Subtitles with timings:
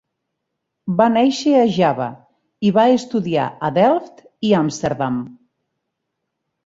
[1.01, 2.07] Va néixer a Java
[2.69, 5.25] i va estudiar a Delft i Amsterdam.